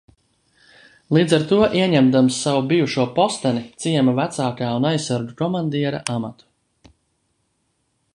Līdz 1.17 1.35
ar 1.37 1.43
to 1.49 1.57
ieņemdams 1.81 2.39
savu 2.45 2.63
bijušo 2.71 3.05
posteni, 3.19 3.61
ciema 3.85 4.15
vecākā 4.21 4.71
un 4.79 4.89
aizsargu 4.93 5.37
komandiera 5.43 6.01
amatu. 6.15 6.93